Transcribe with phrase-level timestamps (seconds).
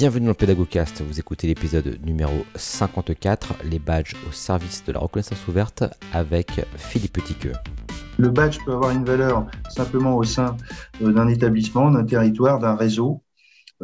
[0.00, 4.98] Bienvenue dans le Pédagogcast, vous écoutez l'épisode numéro 54, les badges au service de la
[4.98, 5.84] reconnaissance ouverte
[6.14, 7.52] avec Philippe Petitqueux.
[8.16, 10.56] Le badge peut avoir une valeur simplement au sein
[11.02, 13.22] euh, d'un établissement, d'un territoire, d'un réseau,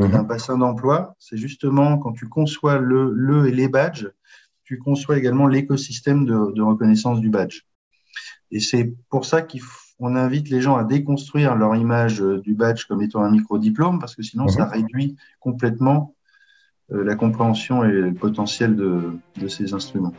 [0.01, 0.27] euh, d'un mhm.
[0.27, 1.15] bassin d'emploi.
[1.19, 4.09] C'est justement quand tu conçois le, le, et les badges,
[4.65, 7.65] tu conçois également l'écosystème de, de reconnaissance du badge.
[8.51, 12.41] Et c'est pour ça qu'il faut on invite les gens à déconstruire leur image euh,
[12.41, 14.73] du badge comme étant un micro-diplôme, parce que sinon, ça mhm.
[14.73, 16.15] réduit complètement
[16.93, 20.13] euh, la compréhension et le potentiel de, ces instruments.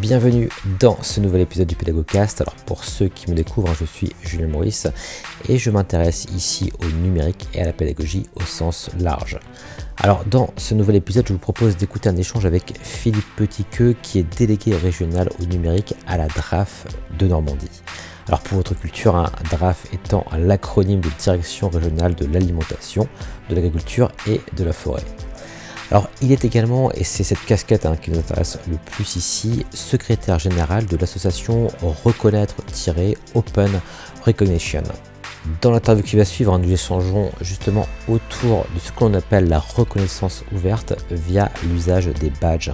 [0.00, 2.40] Bienvenue dans ce nouvel épisode du Pédagogcast.
[2.40, 4.86] Alors pour ceux qui me découvrent, je suis Julien Maurice
[5.46, 9.38] et je m'intéresse ici au numérique et à la pédagogie au sens large.
[9.98, 14.20] Alors dans ce nouvel épisode, je vous propose d'écouter un échange avec Philippe Petitqueux qui
[14.20, 16.86] est délégué régional au numérique à la DRAF
[17.18, 17.82] de Normandie.
[18.26, 23.06] Alors pour votre culture, un DRAF étant l'acronyme de Direction régionale de l'alimentation,
[23.50, 25.04] de l'agriculture et de la forêt.
[25.90, 29.66] Alors il est également, et c'est cette casquette hein, qui nous intéresse le plus ici,
[29.74, 31.66] secrétaire général de l'association
[32.04, 33.70] Reconnaître-Open
[34.24, 34.84] Recognition.
[35.62, 40.44] Dans l'interview qui va suivre, nous échangerons justement autour de ce qu'on appelle la reconnaissance
[40.52, 42.72] ouverte via l'usage des badges,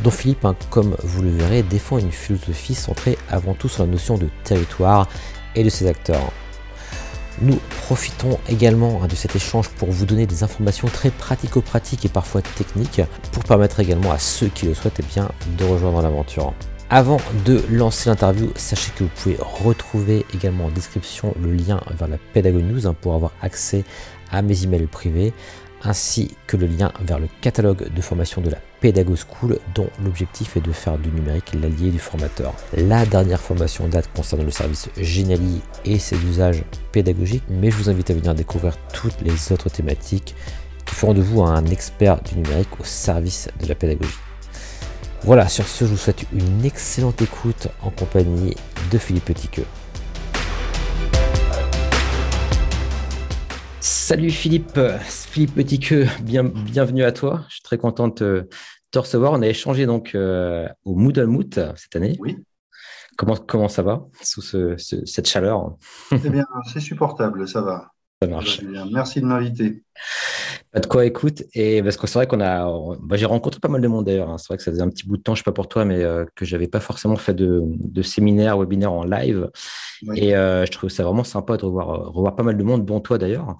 [0.00, 3.92] dont Philippe, hein, comme vous le verrez, défend une philosophie centrée avant tout sur la
[3.92, 5.06] notion de territoire
[5.54, 6.32] et de ses acteurs.
[7.40, 12.08] Nous profitons également hein, de cet échange pour vous donner des informations très pratico-pratiques et
[12.08, 13.00] parfois techniques
[13.32, 16.52] pour permettre également à ceux qui le souhaitent eh de rejoindre l'aventure.
[16.90, 22.08] Avant de lancer l'interview, sachez que vous pouvez retrouver également en description le lien vers
[22.08, 23.84] la Pédago News hein, pour avoir accès
[24.30, 25.32] à mes emails privés,
[25.82, 30.56] ainsi que le lien vers le catalogue de formation de la Pédago School, dont l'objectif
[30.56, 32.54] est de faire du numérique l'allié du formateur.
[32.76, 37.90] La dernière formation date concerne le service Geniali et ses usages pédagogiques, mais je vous
[37.90, 40.34] invite à venir découvrir toutes les autres thématiques
[40.84, 44.18] qui feront de vous un expert du numérique au service de la pédagogie.
[45.24, 48.54] Voilà, sur ce, je vous souhaite une excellente écoute en compagnie
[48.90, 49.66] de Philippe Petitqueux.
[53.90, 57.46] Salut Philippe, Philippe Petitqueux, bienvenue à toi.
[57.48, 58.46] Je suis très content de
[58.90, 59.32] te, recevoir.
[59.32, 62.14] On a échangé donc euh, au Moodle Moot cette année.
[62.20, 62.36] Oui.
[63.16, 65.78] Comment, comment ça va sous cette chaleur?
[66.12, 67.90] Eh bien, c'est supportable, ça va.
[68.22, 68.60] Ça marche.
[68.92, 69.82] Merci de m'inviter.
[70.72, 71.44] Pas de quoi, écoute.
[71.54, 72.70] Et parce que c'est vrai qu'on a,
[73.00, 74.28] bah, j'ai rencontré pas mal de monde d'ailleurs.
[74.28, 74.36] Hein.
[74.38, 75.84] C'est vrai que ça faisait un petit bout de temps, je sais pas pour toi,
[75.86, 79.50] mais euh, que j'avais pas forcément fait de, de séminaire, webinaire en live.
[80.14, 82.84] Et euh, je trouve ça vraiment sympa de revoir, euh, revoir pas mal de monde,
[82.84, 83.56] dont toi d'ailleurs.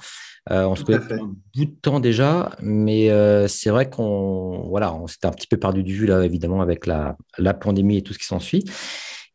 [0.51, 3.09] on se connaît un bout de temps déjà, mais
[3.49, 6.87] c'est vrai qu'on, voilà, on s'était un petit peu perdu du vue là, évidemment, avec
[6.87, 8.65] la, la pandémie et tout ce qui s'ensuit.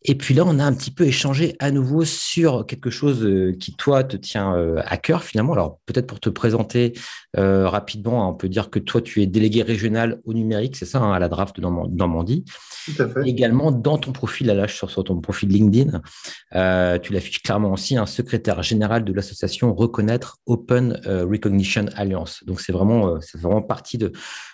[0.05, 3.55] Et puis là, on a un petit peu échangé à nouveau sur quelque chose euh,
[3.57, 5.53] qui, toi, te tient euh, à cœur finalement.
[5.53, 6.93] Alors, peut-être pour te présenter
[7.37, 10.99] euh, rapidement, on peut dire que toi, tu es délégué régional au numérique, c'est ça,
[10.99, 12.43] hein, à la draft de Normandie.
[12.85, 13.21] Tout à fait.
[13.25, 16.01] Également, dans ton profil, là, sur, sur ton profil LinkedIn,
[16.99, 22.43] tu l'affiches clairement aussi, un secrétaire général de l'association Reconnaître Open Recognition Alliance.
[22.45, 24.11] Donc, c'est vraiment, c'est vraiment partie de,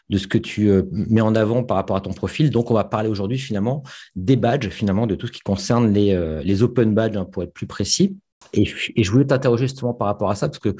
[0.09, 2.49] de ce que tu mets en avant par rapport à ton profil.
[2.49, 3.83] Donc, on va parler aujourd'hui finalement
[4.15, 7.43] des badges, finalement, de tout ce qui concerne les, euh, les open badges, hein, pour
[7.43, 8.17] être plus précis.
[8.53, 10.75] Et, je voulais t'interroger justement par rapport à ça, parce que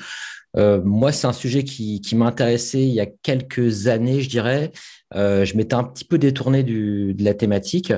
[0.58, 4.30] euh, moi, c'est un sujet qui, qui m'a intéressé il y a quelques années, je
[4.30, 4.72] dirais.
[5.16, 7.94] Euh, je m'étais un petit peu détourné de la thématique.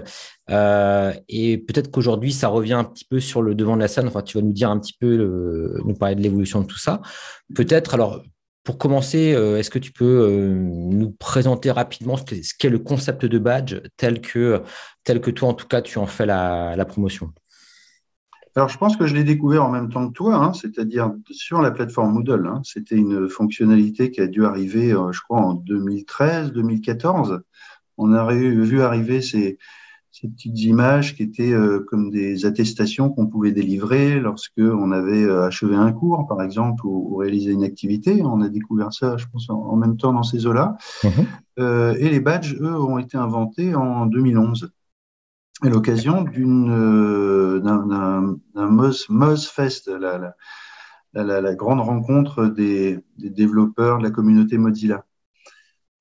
[0.50, 4.08] et peut-être qu'aujourd'hui, ça revient un petit peu sur le devant de la scène.
[4.08, 7.02] Enfin, tu vas nous dire un petit peu, nous parler de l'évolution de tout ça.
[7.56, 8.22] Peut-être, alors,
[8.64, 12.24] pour commencer, euh, est-ce que tu peux euh, nous présenter rapidement ce
[12.58, 14.62] qu'est le concept de badge tel que,
[15.04, 17.32] tel que toi, en tout cas, tu en fais la, promotion?
[18.56, 21.62] Alors, je pense que je l'ai découvert en même temps que toi, hein, c'est-à-dire sur
[21.62, 22.46] la plateforme Moodle.
[22.46, 22.62] Hein.
[22.64, 27.42] C'était une fonctionnalité qui a dû arriver, euh, je crois, en 2013, 2014.
[27.98, 29.58] On a vu arriver ces,
[30.12, 35.24] ces petites images qui étaient euh, comme des attestations qu'on pouvait délivrer lorsque on avait
[35.24, 38.22] euh, achevé un cours, par exemple, ou, réalisé une activité.
[38.22, 40.78] On a découvert ça, je pense, en, même temps dans ces eaux-là.
[41.04, 41.12] Mhm.
[41.60, 44.72] Euh, et les badges, eux, ont été inventés en 2011
[45.64, 48.38] à l'occasion d'une d'un
[49.38, 50.34] Fest, la,
[51.14, 55.06] la, la, grande rencontre des, des développeurs de la communauté Mozilla.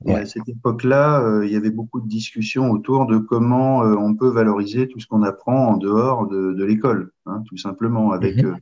[0.07, 3.95] Et à cette époque-là, euh, il y avait beaucoup de discussions autour de comment euh,
[3.97, 8.13] on peut valoriser tout ce qu'on apprend en dehors de, de l'école, hein, tout simplement,
[8.13, 8.47] avec mhm.
[8.47, 8.55] euh,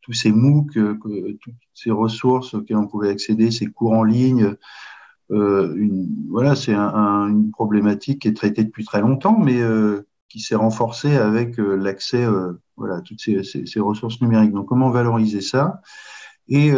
[0.00, 0.72] tous ces MOOC,
[1.40, 4.54] toutes ces ressources auxquelles on pouvait accéder, ces cours en ligne.
[5.30, 9.60] Une, voilà, c'est un, une problématique qui est traitée depuis très longtemps, mais
[10.28, 12.24] qui s'est renforcée avec l'accès
[12.76, 14.52] voilà, à toutes ces, ces, ces, ressources numériques.
[14.52, 15.80] Donc, comment valoriser ça?
[16.46, 16.70] Et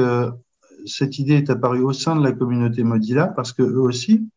[0.87, 4.29] cette idée est apparue au sein de la communauté Mozilla parce que eux aussi,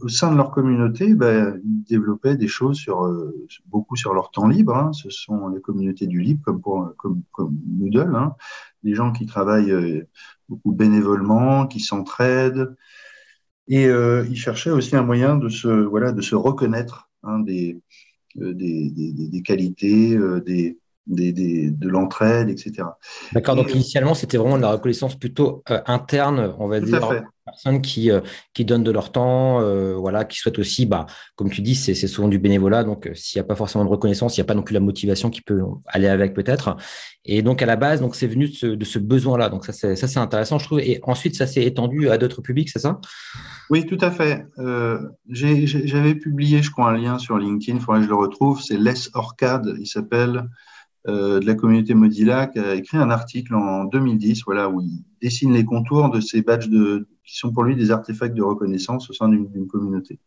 [0.00, 3.34] au sein de leur communauté, ben, ils développaient des choses sur euh,
[3.66, 4.76] beaucoup sur leur temps libre.
[4.76, 4.92] Hein.
[4.92, 8.34] Ce sont les communautés du libre, comme pour comme, comme Moodle, hein.
[8.82, 10.06] des gens qui travaillent euh,
[10.48, 12.76] beaucoup bénévolement, qui s'entraident,
[13.68, 17.80] et euh, ils cherchaient aussi un moyen de se voilà de se reconnaître hein, des,
[18.36, 22.88] des, des, des, qualités, des de l'entraide, etc.
[23.32, 27.82] D'accord, donc initialement, c'était vraiment de la reconnaissance plutôt euh, interne, on va dire, personnes
[27.82, 28.20] qui, euh,
[28.54, 31.94] qui donnent de leur temps, euh, voilà, qui souhaitent aussi, bah, comme tu dis, c'est
[32.06, 34.54] souvent du bénévolat, donc s'il n'y a pas forcément de reconnaissance, il n'y a pas
[34.54, 36.76] non plus la motivation qui peut aller avec peut-être.
[37.24, 39.72] Et donc à la base, donc c'est venu de ce, de ce besoin-là, donc ça
[39.72, 40.80] c'est intéressant, je trouve.
[40.80, 43.00] Et ensuite, ça s'est étendu à d'autres publics, c'est ça?
[43.70, 44.46] Oui, tout à fait.
[45.28, 48.76] J'avais publié, je crois, un lien sur LinkedIn, il faudrait que je le retrouve, c'est
[48.76, 50.44] Les Orcade, il s'appelle.
[51.08, 55.02] Euh, de la communauté Mozilla qui a écrit un article en 2010 voilà, où il
[55.20, 59.12] dessine les contours de ces badges qui sont pour lui des artefacts de reconnaissance au
[59.12, 60.20] sein d'une communauté.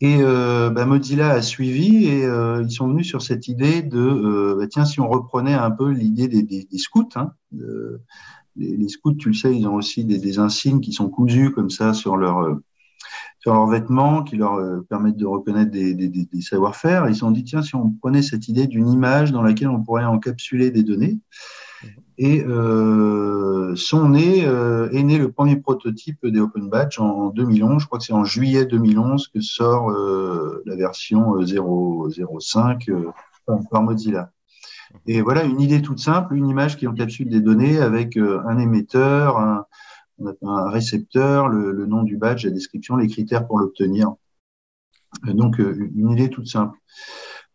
[0.00, 4.54] Et euh, bah, Mozilla a suivi et euh, ils sont venus sur cette idée de,
[4.56, 7.32] bah, tiens, si on reprenait un peu l'idée des, scouts, hein,
[8.54, 11.92] les, scouts, tu le sais, ils ont aussi des, insignes qui sont cousus comme ça
[11.92, 12.56] sur leur
[13.38, 17.08] sur leurs vêtements qui leur euh, permettent de reconnaître des, des, des savoir-faire.
[17.08, 19.82] Ils se sont dit, tiens, si on prenait cette idée d'une image dans laquelle on
[19.82, 21.18] pourrait encapsuler des données,
[22.18, 27.80] et euh, sont nés, euh, est né le premier prototype des Open Badge en 2011.
[27.80, 33.12] Je crois que c'est en juillet 2011 que sort euh, la version 0.05 euh,
[33.70, 34.32] par Mozilla.
[35.06, 39.38] Et voilà une idée toute simple, une image qui encapsule des données avec un émetteur,
[39.38, 39.66] un,
[40.18, 44.14] on a un récepteur, le, nom du badge, la description, les critères pour l'obtenir.
[45.24, 46.76] Donc, euh, une idée toute simple.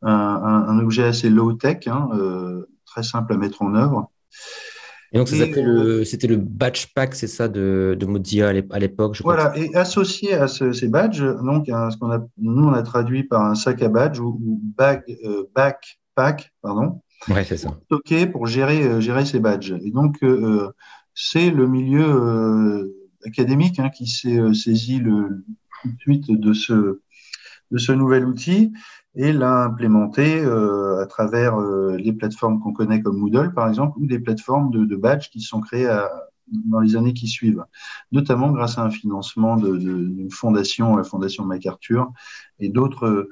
[0.01, 4.11] Un, objet assez low-tech, hein, euh, très simple à mettre en œuvre.
[5.13, 5.61] Et donc, c'était
[6.27, 10.87] le badge pack, c'est ça, de, de Mozilla à l'époque Voilà, et associé à ces
[10.87, 14.39] badges, donc, ce qu'on a, nous, on a traduit par un sac à badge ou,
[14.75, 17.01] bag, euh, backpack, pardon.
[17.29, 17.69] Ouais, c'est ça.
[17.85, 19.75] Stocké pour gérer, gérer ces badges.
[19.83, 20.17] Et donc,
[21.13, 27.91] c'est le milieu euh, académique hein, qui s'est euh, saisi tout de suite de ce,
[27.91, 28.73] nouvel outil
[29.15, 34.07] et l'a implémenté euh, à travers les plateformes qu'on connaît comme Moodle, par exemple, ou
[34.07, 35.89] des plateformes de, de badges qui sont créées
[36.47, 37.63] dans les années qui suivent,
[38.11, 42.11] notamment grâce à un financement d'une fondation, la Fondation MacArthur,
[42.59, 43.29] et d'autres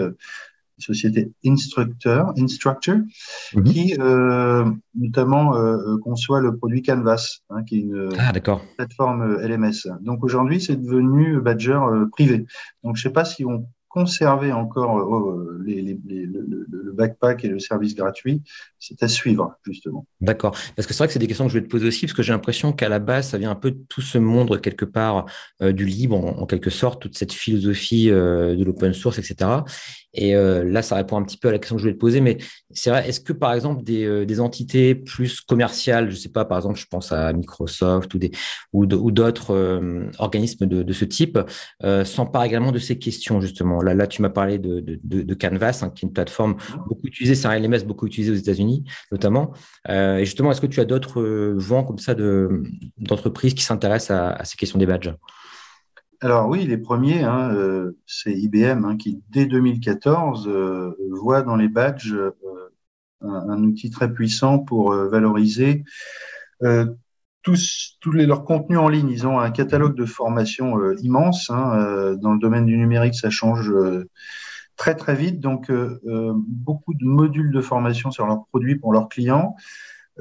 [0.80, 2.96] société Instructor, Instructor
[3.54, 3.64] mhm.
[3.64, 8.32] qui euh, notamment euh, conçoit le produit Canvas, hein, qui est une ah,
[8.76, 9.88] plateforme LMS.
[10.02, 12.46] Donc aujourd'hui, c'est devenu Badger euh, privé.
[12.84, 17.44] Donc je ne sais pas si on conserver encore euh, les, les, le, le, backpack
[17.44, 18.42] et le service gratuit,
[18.78, 20.06] c'est à suivre, justement.
[20.20, 20.56] D'accord.
[20.76, 22.14] Parce que c'est vrai que c'est des questions que je vais te poser aussi, parce
[22.14, 24.84] que j'ai l'impression qu'à la base, ça vient un peu de tout ce monde, quelque
[24.84, 25.26] part,
[25.60, 29.50] euh, du libre, en, quelque sorte, toute cette philosophie euh, de l'open source, etc.
[30.14, 32.20] Et là, ça répond un petit peu à la question que je voulais te poser,
[32.20, 32.38] mais
[32.72, 36.58] c'est vrai, est-ce que, par exemple, des, des entités plus commerciales, je sais pas, par
[36.58, 38.32] exemple, je pense à Microsoft ou des
[38.72, 39.80] ou d'autres
[40.18, 41.38] organismes de, de, ce type,
[42.04, 43.82] s'emparent également de ces questions, justement?
[43.82, 47.58] Là, tu m'as parlé de, Canvas, hein, qui est une plateforme beaucoup utilisée, c'est un
[47.58, 49.52] LMS beaucoup utilisé aux États-Unis, notamment.
[49.88, 54.10] Euh, et justement, est-ce que tu as d'autres euh, vents comme ça d'entreprises qui s'intéressent
[54.38, 55.12] à, ces questions des badges?
[56.20, 60.48] Alors oui, les premiers, hein, euh, c'est IBM hein, qui, dès 2014,
[61.10, 62.16] voit dans les badges
[63.22, 65.84] un, outil très puissant pour valoriser
[67.42, 69.10] tous, leurs contenus en ligne.
[69.10, 71.50] Ils ont un catalogue de formation euh, immense.
[71.50, 74.08] Hein, euh, dans le domaine du numérique, ça change euh,
[74.76, 75.40] très très vite.
[75.40, 75.70] Donc,
[76.02, 79.54] beaucoup de modules de formation sur leurs produits pour leurs clients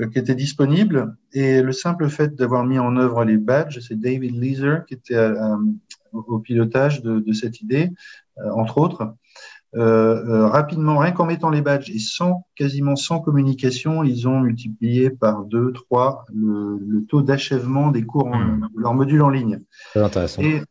[0.08, 1.16] qui étaient disponibles.
[1.34, 5.18] Et le simple fait d'avoir mis en œuvre les badges, c'est David Leeser qui était
[6.14, 7.90] au pilotage de, de cette idée,
[8.54, 9.14] entre autres.
[9.74, 15.44] rapidement, rien qu'en mettant les badges et sans quasiment sans communication, ils ont multiplié par
[15.46, 18.70] 2, 3 le, taux d'achèvement des cours, en, mmh.
[18.78, 19.60] leur module en ligne.
[19.92, 20.42] Très intéressant.
[20.42, 20.62] Et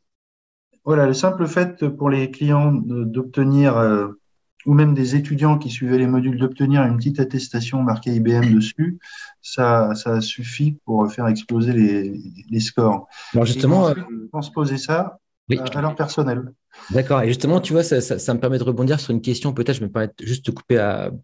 [0.85, 3.77] voilà, le simple fait pour les clients d'obtenir
[4.67, 8.99] ou même des étudiants qui suivaient les modules d'obtenir une petite attestation marquée IBM dessus,
[9.41, 13.09] ça, ça suffit pour faire exploser les, les scores.
[13.35, 13.95] Alors justement,
[14.33, 15.21] transposer ça
[15.57, 16.53] à leur personnel.
[16.91, 17.23] D'accord.
[17.23, 19.91] Et justement, tu vois, ça, me permet de rebondir sur une question, peut-être, je me
[19.91, 20.77] permets juste de couper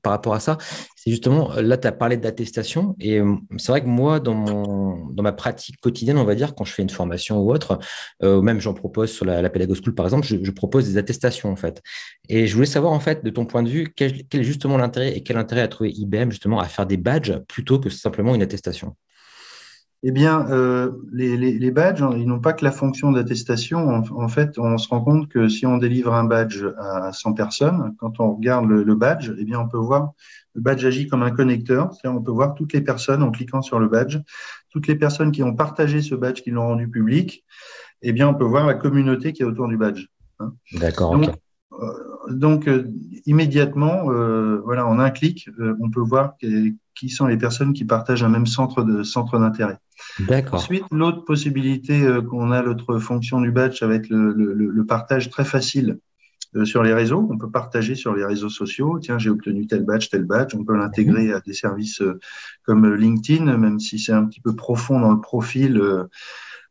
[0.02, 0.59] par rapport à ça.
[0.97, 2.97] C'est justement, là, tu as parlé d'attestation.
[3.00, 6.54] Et euh, c'est vrai que moi, dans, mon, dans ma pratique quotidienne, on va dire,
[6.54, 7.78] quand je fais une formation ou autre,
[8.23, 11.50] euh, même j'en propose sur la, la Pédago School, par exemple, je, propose des attestations,
[11.50, 11.83] en fait.
[12.28, 14.76] Et je voulais savoir, en fait, de ton point de vue, quel, quel est justement
[14.76, 18.35] l'intérêt et quel intérêt a trouvé IBM, justement, à faire des badges plutôt que simplement
[18.35, 18.97] une attestation?
[20.06, 23.88] Eh bien, euh, les, badges, hein, ils n'ont pas que la fonction d'attestation.
[23.88, 27.94] En, fait, on se rend compte que si on délivre un badge à 100 personnes,
[27.99, 30.12] quand on regarde le, badge, eh bien, on peut voir
[30.54, 31.94] le badge agit comme un connecteur.
[31.94, 34.18] C'est-à-dire, on peut voir toutes les personnes en cliquant sur le badge,
[34.68, 37.42] toutes les personnes qui ont partagé ce badge, qui l'ont rendu public.
[38.02, 40.04] Eh bien, on peut voir la communauté qui est autour du badge.
[40.38, 40.52] Hein.
[40.75, 41.18] D'accord.
[41.18, 41.34] Donc,
[41.80, 42.85] euh, euh,
[43.26, 44.04] immédiatement,
[44.64, 45.49] voilà, en un clic,
[45.81, 46.35] on peut voir
[46.95, 49.78] qui sont les personnes qui partagent un même centre de centre d'intérêt.
[50.21, 50.61] D'accord.
[50.61, 54.52] Ensuite, l'autre possibilité euh, qu'on a, l'autre fonction du badge, ça va être le, le,
[54.52, 55.99] le partage très facile
[56.57, 57.26] euh, sur les réseaux.
[57.31, 58.99] On peut partager sur les réseaux sociaux.
[59.00, 60.54] Tiens, j'ai obtenu tel badge, tel badge.
[60.54, 62.19] On peut l'intégrer à des services euh,
[62.64, 65.83] comme LinkedIn, même si c'est un petit peu profond dans le profil.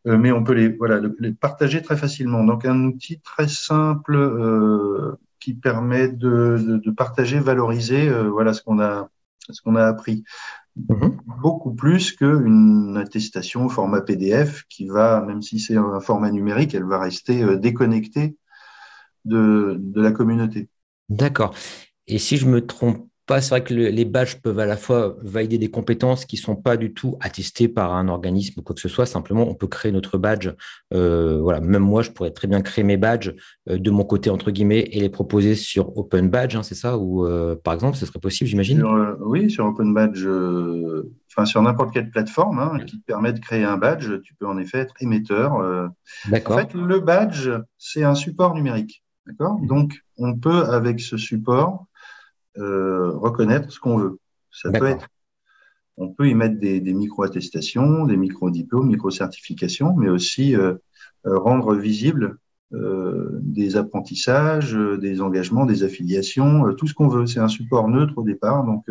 [0.05, 2.43] mais on peut les, voilà, les partager très facilement.
[2.43, 8.62] Donc, un outil très simple euh, qui permet de, de, de partager, valoriser voilà, ce
[8.62, 9.09] qu'on a,
[9.50, 10.23] ce qu'on a appris.
[10.75, 11.17] Mhm.
[11.41, 16.73] Beaucoup plus qu'une attestation au format PDF qui va, même si c'est un format numérique,
[16.73, 18.35] elle va rester euh, déconnectée
[19.25, 20.69] de, de la communauté.
[21.09, 21.53] D'accord.
[22.07, 25.15] Et si je me trompe pas, c'est vrai que les badges peuvent à la fois
[25.21, 28.75] valider des compétences qui ne sont pas du tout attestées par un organisme ou quoi
[28.75, 29.05] que ce soit.
[29.05, 30.49] Simplement, on peut créer notre badge.
[30.93, 33.33] Euh, voilà, même moi, je pourrais très bien créer mes badges
[33.69, 36.97] euh, de mon côté, entre guillemets, et les proposer sur Open Badge, hein, c'est ça?
[36.97, 38.83] Ou euh, par exemple, ce serait possible, j'imagine?
[39.21, 40.27] Oui, sur Open Badge,
[41.31, 44.47] enfin sur n'importe quelle plateforme hein, qui te permet de créer un badge, tu peux
[44.47, 45.91] en effet être émetteur.
[46.29, 46.57] D'accord.
[46.57, 49.03] En fait, le badge, c'est un support numérique.
[49.25, 49.57] D'accord?
[49.61, 51.85] Donc, on peut, avec ce support,
[52.57, 54.19] euh, reconnaître ce qu'on veut.
[54.51, 55.07] Ça peut être,
[55.98, 60.75] on peut y mettre des, des micro-attestations, des micro-diplômes, micro-certifications, mais aussi euh,
[61.25, 62.38] euh, rendre visible
[62.75, 67.27] des apprentissages, des engagements, des affiliations, tout ce qu'on veut.
[67.27, 68.83] C'est un support neutre au départ, donc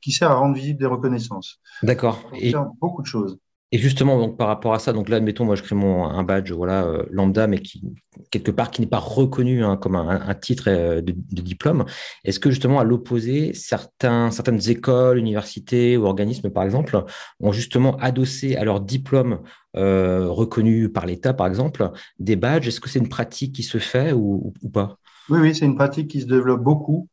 [0.00, 1.60] qui sert à rendre visible des reconnaissances.
[1.82, 2.30] D'accord.
[2.32, 3.40] Et beaucoup de choses.
[3.74, 6.22] Et justement, donc par rapport à ça, donc là, admettons, moi, je crée mon un
[6.22, 7.82] badge, voilà, euh, lambda, mais qui
[8.30, 11.12] quelque part qui n'est pas reconnu hein, comme un, titre euh, de,
[11.42, 11.84] diplôme.
[12.22, 14.30] Est-ce que justement, à l'opposé, certaines
[14.68, 17.02] écoles, universités ou organismes, par exemple,
[17.40, 19.40] ont justement adossé à leur diplôme
[19.74, 21.90] euh, reconnu par l'État, par exemple,
[22.20, 22.68] des badges?
[22.68, 24.98] Est-ce que c'est une pratique qui se fait ou, ou pas?
[25.28, 27.08] Oui, oui, c'est une pratique qui se développe beaucoup.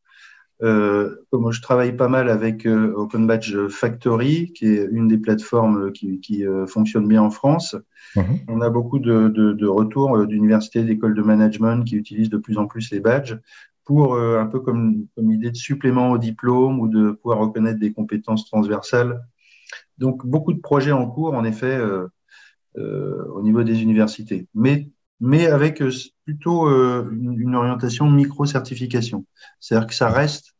[0.63, 5.17] Euh, comme je travaille pas mal avec euh, Open Badge Factory, qui est une des
[5.17, 7.75] plateformes qui, qui euh, fonctionne bien en France.
[8.15, 8.39] Mhm.
[8.47, 12.59] On a beaucoup de, de, de retours d'universités, d'écoles de management qui utilisent de plus
[12.59, 13.39] en plus les badges
[13.83, 17.91] pour un peu comme, comme idée de supplément au diplôme ou de pouvoir reconnaître des
[17.91, 19.19] compétences transversales.
[19.97, 21.77] Donc beaucoup de projets en cours, en effet,
[22.77, 24.47] au niveau des universités.
[24.53, 24.87] Mais
[25.21, 25.91] mais avec euh,
[26.25, 29.25] plutôt euh, une, orientation micro-certification.
[29.59, 30.55] C'est-à-dire que ça reste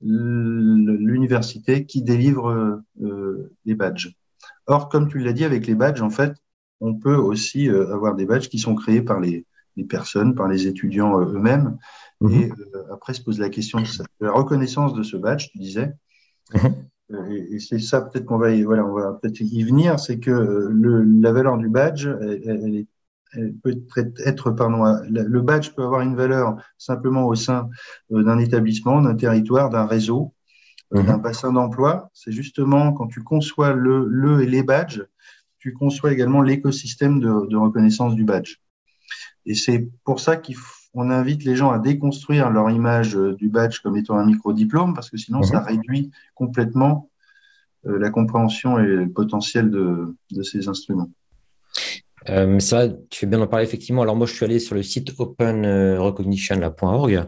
[0.00, 4.14] l'université qui délivre euh, les badges.
[4.66, 6.34] Or, comme tu l'as dit, avec les badges, en fait,
[6.80, 10.66] on peut aussi avoir des badges qui sont créés par les, les personnes, par les
[10.66, 11.78] étudiants eux-mêmes.
[12.20, 12.32] Mhm.
[12.32, 12.52] Et
[12.92, 13.86] après se pose la question de,
[14.20, 15.94] la reconnaissance de ce badge, tu disais.
[16.52, 16.74] Mhm.
[17.50, 20.30] Et, c'est ça peut-être qu'on va, y, voilà, on va peut-être y venir, c'est que
[20.70, 22.86] le, la valeur du badge, elle est
[23.62, 23.84] peut
[24.24, 27.68] être, pardon, le badge peut avoir une valeur simplement au sein
[28.12, 30.34] euh, d'un établissement, d'un territoire, d'un réseau,
[30.94, 31.22] euh, d'un mhm.
[31.22, 32.10] bassin d'emploi.
[32.14, 35.04] C'est justement quand tu conçois le, le et les badges,
[35.58, 38.56] tu conçois également l'écosystème de, reconnaissance du badge.
[39.46, 43.80] Et c'est pour ça qu'on invite les gens à déconstruire leur image euh, du badge
[43.80, 45.66] comme étant un micro-diplôme, parce que sinon, ça mhm.
[45.66, 47.10] réduit complètement
[47.86, 51.10] la compréhension et le potentiel de, de ces instruments.
[52.30, 54.02] Euh, vrai, tu fais bien en parler effectivement.
[54.02, 57.26] Alors moi, je suis allé sur le site openrecognition.org.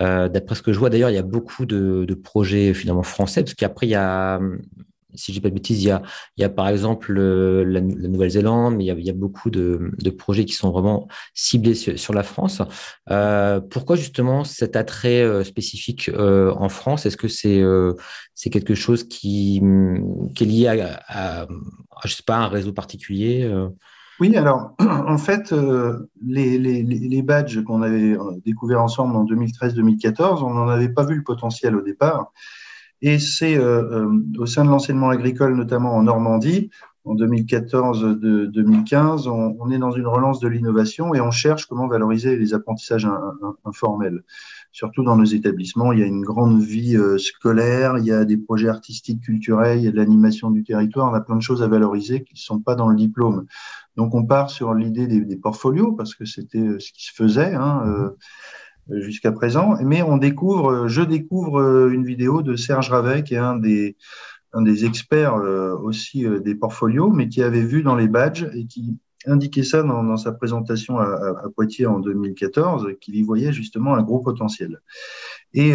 [0.00, 3.42] Euh, D'après ce que je vois, d'ailleurs, il y a beaucoup de, projets finalement français,
[3.42, 4.40] parce qu'après, il y a
[5.14, 6.00] si je dis pas de bêtises, il
[6.36, 10.70] y a, par exemple la, Nouvelle-Zélande, mais il y, a, beaucoup de, projets qui sont
[10.70, 12.62] vraiment ciblés sur, la France.
[13.70, 17.06] pourquoi justement cet attrait spécifique en France?
[17.06, 19.62] Est-ce que c'est quelque chose qui,
[20.34, 21.46] qui est lié à, à,
[22.04, 23.50] je sais pas, un réseau particulier
[24.20, 30.54] oui, alors en fait, euh, les, badges qu'on avait euh, découverts ensemble en 2013-2014, on
[30.54, 32.32] n'en avait pas vu le potentiel au départ.
[33.00, 36.70] Et c'est euh, au sein de l'enseignement agricole, notamment en Normandie,
[37.04, 42.36] en 2014-2015, on, on, est dans une relance de l'innovation et on cherche comment valoriser
[42.36, 43.06] les apprentissages
[43.64, 44.24] informels.
[44.72, 48.36] Surtout dans nos établissements, il y a une grande vie scolaire, il y a des
[48.36, 51.62] projets artistiques, culturels, il y a de l'animation du territoire, on a plein de choses
[51.62, 53.46] à valoriser qui ne sont pas dans le diplôme.
[53.98, 57.52] Donc on part sur l'idée des, portfolios parce que c'était euh, ce qui se faisait
[57.52, 59.74] hein, euh, jusqu'à présent.
[59.82, 63.96] Mais on découvre, euh, je découvre une vidéo de Serge Ravet qui est un des
[64.54, 65.34] un des experts
[65.82, 68.96] aussi des portfolios, mais qui avait vu dans les badges et qui
[69.28, 74.20] indiquait ça dans, sa présentation à, Poitiers en 2014, qu'il y voyait justement un gros
[74.20, 74.80] potentiel.
[75.54, 75.74] Et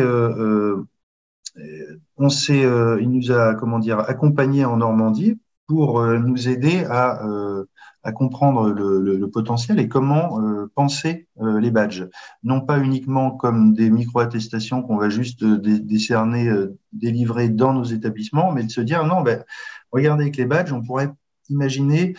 [2.17, 2.63] on s'est,
[3.01, 6.85] il nous a comment dire accompagné en Normandie pour nous aider
[8.03, 12.07] à comprendre le, potentiel et comment euh, penser euh, les badges.
[12.43, 16.51] Non pas uniquement comme des micro-attestations qu'on va juste euh, décerner,
[16.91, 19.43] délivrer dans nos établissements, mais de se dire non, ben,
[19.91, 21.11] regardez avec les badges, on pourrait
[21.49, 22.15] imaginer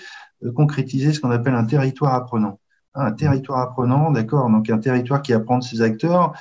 [0.55, 2.61] concrétiser ce qu'on appelle un territoire apprenant.
[2.95, 6.33] Un territoire apprenant, d'accord, donc un territoire qui apprend de ses acteurs,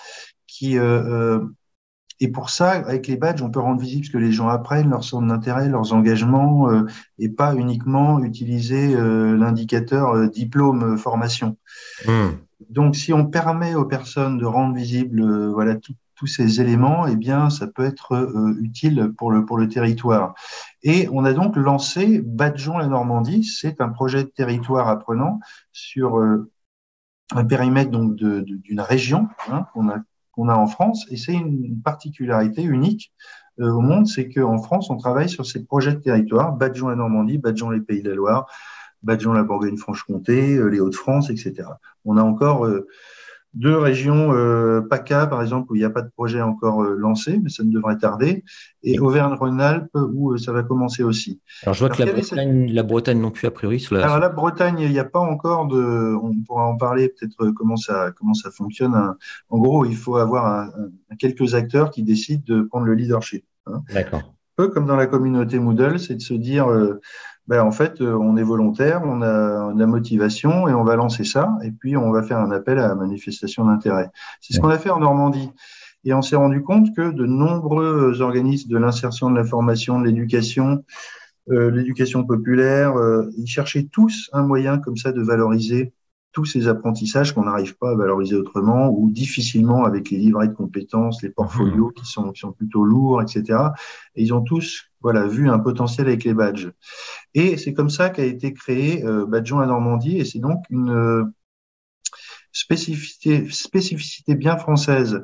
[0.45, 0.77] qui
[2.23, 4.89] et pour ça, avec les badges, on peut rendre visible ce que les gens apprennent,
[4.89, 6.85] leur centre d'intérêt, leurs engagements, euh,
[7.19, 11.57] et pas uniquement utiliser euh, l'indicateur euh, diplôme formation.
[12.07, 12.29] Hmm.
[12.69, 15.75] Donc, si on permet aux personnes de rendre visible voilà
[16.23, 20.35] tous ces éléments, eh bien, ça peut être utile pour le pour le territoire.
[20.81, 23.43] Et on a donc lancé Badgeons la Normandie.
[23.43, 25.41] C'est un projet de territoire apprenant
[25.73, 26.17] sur
[27.35, 29.97] un périmètre donc d'une région hein, qu'on a
[30.31, 31.05] qu'on a en France.
[31.09, 33.11] Et c'est une particularité unique
[33.59, 36.95] euh, au monde, c'est qu'en France, on travaille sur ces projets de territoire, Badgeon la
[36.95, 38.47] Normandie, Badgeon les Pays de la Loire,
[39.03, 41.69] Badgeon la Bourgogne-Franche-Comté, euh, les Hauts-de-France, etc.
[42.05, 42.87] On a encore euh,
[43.53, 46.95] deux régions, euh, PACA par exemple, où il n'y a pas de projet encore euh,
[46.97, 48.43] lancé, mais ça ne devrait tarder,
[48.83, 51.39] et Auvergne-Rhône-Alpes où euh, ça va commencer aussi.
[51.63, 53.79] Alors je vois que la Bretagne, la Bretagne, non plus a priori.
[53.79, 54.05] Sur la...
[54.05, 56.15] Alors la Bretagne, il n'y a pas encore de.
[56.21, 58.95] On pourra en parler peut-être comment ça comment ça fonctionne.
[59.49, 60.69] En gros, il faut avoir un,
[61.19, 63.45] quelques acteurs qui décident de prendre le leadership.
[63.67, 63.83] Hein.
[63.93, 64.19] D'accord.
[64.19, 66.67] Un peu comme dans la communauté Moodle, c'est de se dire
[67.47, 71.23] ben, en fait, euh, on est volontaire, on a, la motivation et on va lancer
[71.23, 71.57] ça.
[71.63, 74.09] Et puis, on va faire un appel à la manifestation d'intérêt.
[74.39, 75.51] C'est ce qu'on a fait en Normandie.
[76.05, 80.05] Et on s'est rendu compte que de nombreux organismes de l'insertion de la formation, de
[80.05, 80.83] l'éducation,
[81.49, 85.93] euh, l'éducation populaire, euh, ils cherchaient tous un moyen comme ça de valoriser
[86.33, 90.53] tous ces apprentissages qu'on n'arrive pas à valoriser autrement ou difficilement avec les livrets de
[90.53, 91.93] compétences, les portfolios mmh.
[91.93, 93.59] qui sont, qui sont plutôt lourds, etc.
[94.15, 96.71] Et ils ont tous voilà, vu un potentiel avec les badges.
[97.33, 100.89] Et c'est comme ça qu'a été créé euh, Badgeon à Normandie et c'est donc une
[100.89, 101.23] euh,
[102.51, 105.23] spécificité, spécificité bien française.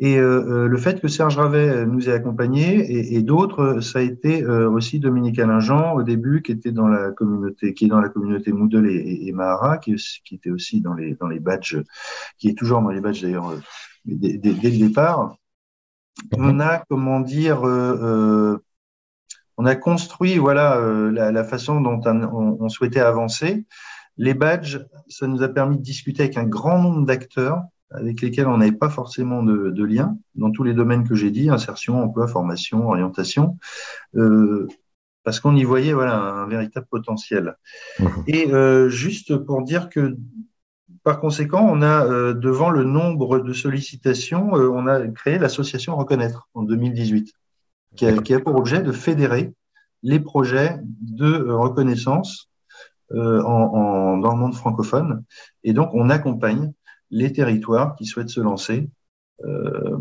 [0.00, 3.98] Et euh, euh, le fait que Serge Ravet nous ait accompagnés et, et d'autres, ça
[3.98, 7.88] a été euh, aussi Dominique Allingeant au début, qui était dans la communauté, qui est
[7.88, 11.40] dans la communauté Moodle et, et, Mahara, qui, qui, était aussi dans les dans les
[11.40, 11.82] badges,
[12.38, 13.52] qui est toujours dans les badges d'ailleurs
[14.04, 15.34] dès, dès, le départ.
[16.36, 18.60] On a, comment dire, on
[19.66, 20.80] a construit voilà
[21.10, 23.66] la, la, façon dont on, on souhaitait avancer.
[24.16, 28.46] Les badges, ça nous a permis de discuter avec un grand nombre d'acteurs avec lesquels
[28.46, 32.02] on n'avait pas forcément de, de, lien dans tous les domaines que j'ai dit, insertion,
[32.02, 33.58] emploi, formation, orientation,
[34.14, 34.66] euh,
[35.24, 37.56] parce qu'on y voyait voilà un véritable potentiel.
[37.98, 38.06] Mmh.
[38.26, 40.16] Et euh, juste pour dire que
[41.08, 45.96] par conséquent, on a euh, devant le nombre de sollicitations, euh, on a créé l'association
[45.96, 47.32] Reconnaître en 2018,
[47.96, 49.54] qui a, qui a, pour objet de fédérer
[50.02, 52.50] les projets de euh, reconnaissance
[53.10, 55.24] en, en, dans le monde francophone.
[55.64, 56.72] Et donc, on accompagne
[57.10, 58.88] les territoires qui souhaitent se lancer,
[59.44, 59.98] euh,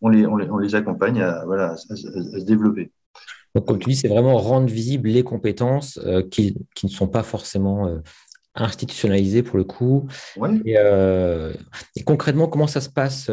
[0.00, 2.92] on, les, on, les, on, les, accompagne à, voilà, à, se développer.
[3.54, 7.08] Donc, comme tu dis, c'est vraiment rendre visibles les compétences euh, qui, qui, ne sont
[7.08, 7.98] pas forcément euh,
[8.54, 10.06] institutionnalisées pour le coup.
[10.36, 10.50] Ouais.
[10.64, 10.76] Et,
[11.96, 13.30] et, concrètement, comment ça se passe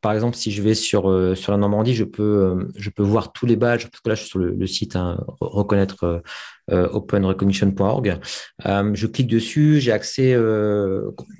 [0.00, 3.46] Par exemple, si je vais sur, sur la Normandie, je peux, je peux voir tous
[3.46, 6.22] les badges, parce que là, je suis sur le, le site hein, reconnaître
[6.70, 8.18] openrecognition.org.
[8.64, 10.34] je clique dessus, j'ai accès.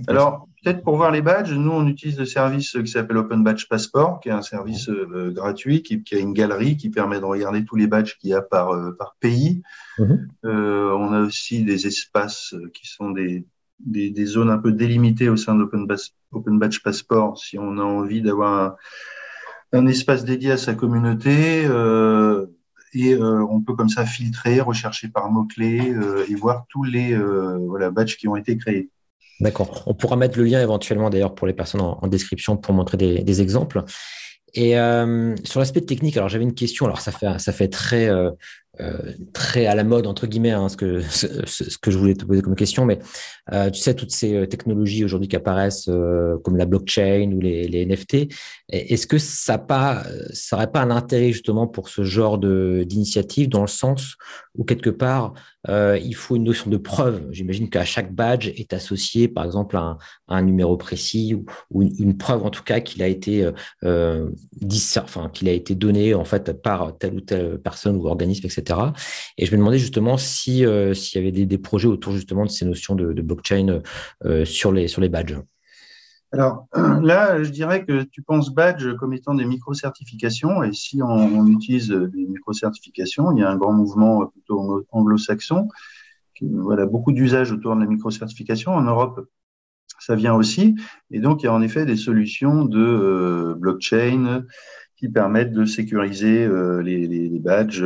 [0.08, 3.68] Alors, peut-être pour voir les badges, nous, on utilise le service qui s'appelle Open Badge
[3.68, 7.64] Passport, qui est un service euh, gratuit, qui, a une galerie qui permet de regarder
[7.64, 9.62] tous les badges qu'il y a par, euh, par pays.
[10.00, 10.28] Mhm.
[10.44, 13.46] Euh, on a aussi des espaces qui sont des,
[13.78, 15.86] des, des zones un peu délimitées au sein d'Open
[16.32, 18.76] Open Badge Passport, si on a envie d'avoir
[19.72, 21.62] un, un, espace dédié à sa communauté.
[22.92, 25.94] et on peut comme ça filtrer, rechercher par mots-clés
[26.28, 27.16] et voir tous les
[27.68, 28.90] voilà, badges qui ont été créés.
[29.40, 29.82] D'accord.
[29.86, 33.40] On pourra mettre le lien éventuellement d'ailleurs pour les personnes en, description pour montrer des,
[33.42, 33.82] exemples.
[34.54, 36.86] Et euh, sur l'aspect technique, alors j'avais une question.
[36.86, 38.30] Alors ça fait ça fait très euh,
[38.80, 42.26] euh, très à la mode entre guillemets hein, ce que ce, que je voulais te
[42.26, 42.98] poser comme question mais
[43.52, 45.88] euh, tu sais toutes ces euh, technologies aujourd'hui qui apparaissent
[46.44, 48.32] comme la blockchain ou les, les NFT
[48.68, 53.62] est-ce que ça pas ça aurait pas un intérêt justement pour ce genre d'initiative dans
[53.62, 54.16] le sens
[54.56, 55.32] où quelque part
[55.68, 57.26] il faut une notion de preuve?
[57.32, 61.34] J'imagine qu'à chaque badge est associé par exemple un, un numéro précis
[61.70, 63.50] ou, une, preuve en tout cas qu'il a été
[63.82, 68.65] enfin qu'il a été donné en fait par telle ou telle personne ou organisme etc
[69.38, 72.50] et je me demandais justement si euh, s'il y avait des, projets autour justement de
[72.50, 73.80] ces notions de, blockchain
[74.24, 75.38] euh, sur les sur les badges.
[76.32, 76.66] Alors
[77.02, 81.88] là, je dirais que tu penses badge comme étant des micro-certifications, et si on, utilise
[81.88, 85.68] des micro-certifications, il y a un grand mouvement plutôt anglo-saxon,
[86.40, 88.72] voilà, beaucoup d'usages autour de la micro-certification.
[88.72, 89.26] En Europe,
[89.98, 90.76] ça vient aussi,
[91.10, 94.44] et donc il y a en effet des solutions de euh, blockchain
[94.98, 96.48] qui permettent de sécuriser
[96.82, 97.84] les, badges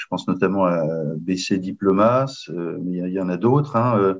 [0.00, 0.82] je pense notamment à
[1.18, 3.76] BC Diplomas, euh, mais il y, en a d'autres.
[3.76, 4.14] Hein, euh,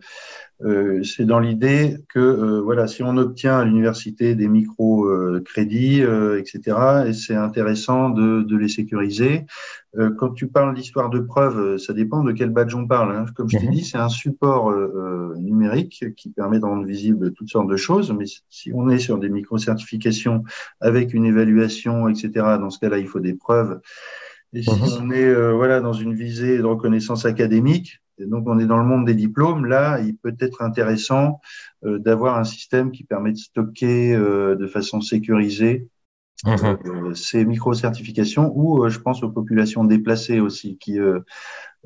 [0.62, 6.02] euh, c'est dans l'idée que voilà, si on obtient à l'université des micro-crédits,
[6.38, 9.46] etc., et c'est intéressant de, les sécuriser.
[10.18, 13.16] quand tu parles d'histoire de preuve, ça dépend de quel badge on parle.
[13.16, 13.24] Hein.
[13.34, 13.72] Comme je t'ai mhm.
[13.72, 14.70] dit, c'est un support
[15.38, 18.12] numérique qui permet de rendre visible toutes sortes de choses.
[18.12, 20.44] Mais si on est sur des micro-certifications
[20.80, 23.80] avec une évaluation, etc., dans ce cas-là, il faut des preuves.
[24.52, 25.02] Et si mhm.
[25.02, 28.78] on est euh, voilà, dans une visée de reconnaissance académique, et donc on est dans
[28.78, 31.40] le monde des diplômes, là, il peut être intéressant
[31.84, 35.88] euh, d'avoir un système qui permet de stocker euh, de façon sécurisée
[36.44, 37.14] mhm.
[37.14, 40.98] ces micro-certifications ou je pense aux populations déplacées aussi qui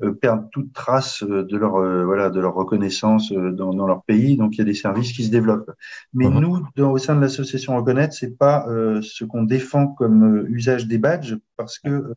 [0.03, 4.03] euh, perdent toute trace euh, de leur euh, voilà de leur reconnaissance dans, dans, leur
[4.03, 4.35] pays.
[4.35, 5.71] Donc il y a des services qui se développent.
[6.13, 6.39] Mais mhm.
[6.39, 8.67] nous, dans, au sein de l'association Reconnaître, c'est pas
[9.01, 12.13] ce qu'on défend comme usage des badges parce que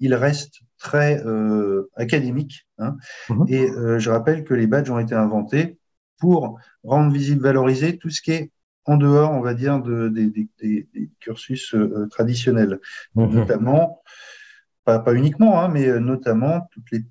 [0.00, 1.22] il reste très
[1.94, 2.66] académique.
[2.78, 2.96] Hein.
[3.30, 3.46] Mhm.
[3.48, 5.78] Et je rappelle que les badges ont été inventés
[6.18, 8.50] pour rendre visible, valoriser tout ce qui est
[8.86, 11.74] en dehors, on va dire, de, des, des, des cursus
[12.10, 12.80] traditionnels,
[13.14, 13.34] mhm.
[13.34, 14.02] notamment
[14.86, 17.04] pas, uniquement, hein, mais euh, notamment toutes les,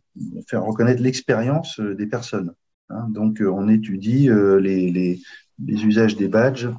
[0.47, 2.53] faire reconnaître l'expérience euh, des personnes.
[2.89, 3.07] Hein.
[3.09, 4.29] Donc, euh, on étudie
[4.61, 5.19] les, les,
[5.65, 6.69] les, usages des badges,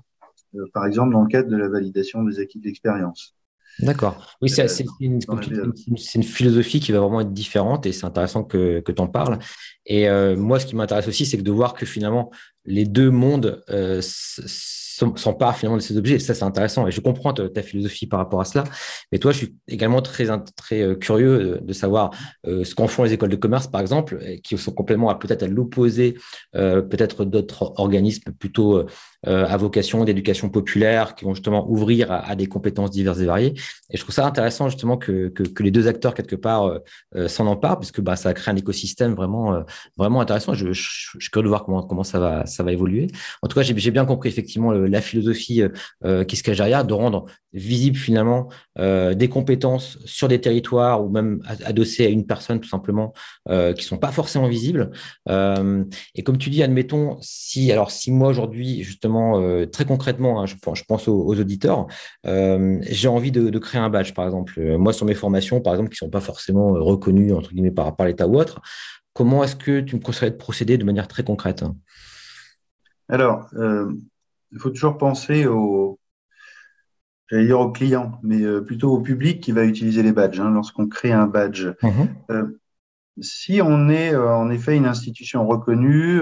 [0.73, 3.35] par exemple, dans le cadre de la validation des acquis de l'expérience.
[3.79, 4.39] D'accord.
[4.41, 4.67] Oui, c'est
[5.01, 9.07] une, une, philosophie qui va vraiment être différente et c'est intéressant que, que tu en
[9.07, 9.39] parles.
[9.85, 12.31] Et moi, ce qui m'intéresse aussi, c'est de voir que finalement,
[12.67, 16.19] les deux mondes euh, s'emparent finalement de ces objets.
[16.19, 16.87] ça, c'est intéressant.
[16.87, 18.65] Et je comprends ta, philosophie par rapport à cela.
[19.13, 20.27] Mais toi, je suis également très,
[20.57, 22.11] très euh, curieux de savoir
[22.47, 25.49] euh, ce qu'en font les écoles de commerce, par exemple, qui sont complètement peut-être à
[25.49, 26.17] l'opposé,
[26.53, 28.85] peut-être d'autres organismes plutôt
[29.25, 33.55] à vocation d'éducation populaire, qui vont justement ouvrir à, des compétences diverses et variées.
[33.91, 36.79] Et je trouve ça intéressant justement que, que, les deux acteurs, quelque part,
[37.27, 39.63] s'en emparent, parce que bah, ça crée un écosystème vraiment,
[39.97, 40.55] vraiment intéressant.
[40.55, 43.09] Je, je, suis curieux de voir comment, comment ça va ça va évoluer.
[43.43, 45.69] En tout cas, j'ai bien compris effectivement la philosophie euh,
[46.05, 51.05] euh, qui se cache derrière, de rendre visible finalement euh, des compétences sur des territoires
[51.05, 53.13] ou même adossées à une personne tout simplement
[53.77, 54.91] qui sont pas forcément visibles.
[55.29, 60.55] et comme tu dis, admettons si alors si moi aujourd'hui justement très concrètement, hein, je,
[60.87, 61.87] pense aux, auditeurs,
[62.25, 64.77] j'ai envie de, créer un badge par exemple.
[64.77, 68.27] moi sur mes formations par exemple qui sont pas forcément reconnues entre guillemets par l'État
[68.27, 68.61] ou autre.
[69.17, 71.65] Comment est-ce que tu me conseillerais de procéder de manière très concrète?
[73.09, 73.93] Alors, euh,
[74.53, 75.99] il faut toujours penser au,
[77.29, 80.41] j'allais dire au client, mais euh, plutôt au public qui va utiliser les badges.
[80.41, 82.09] Hein, Lorsqu'on crée un badge, mhm.
[82.31, 82.61] euh,
[83.21, 86.21] si on est en effet une institution reconnue,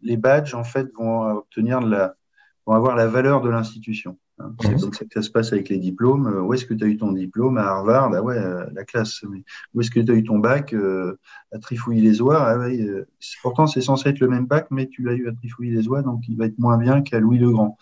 [0.00, 2.14] les badges en fait vont obtenir de la,
[2.64, 4.18] vont avoir la valeur de l'institution.
[4.40, 4.54] Hein.
[4.60, 6.26] C'est comme ça que ça se passe avec les diplômes.
[6.26, 7.58] Euh, où est-ce que tu as eu ton diplôme?
[7.58, 8.12] À Harvard?
[8.14, 9.22] Ah ouais, euh, la classe.
[9.28, 11.18] Mais où est-ce que tu as eu ton bac euh,
[11.52, 12.38] À Trifouille-les-Oies?
[12.38, 13.06] Ah ouais,
[13.42, 16.36] Pourtant, c'est censé être le même bac, mais tu l'as eu à Trifouille-les-Oies, donc il
[16.36, 17.76] va être moins bien qu'à Louis-le-Grand.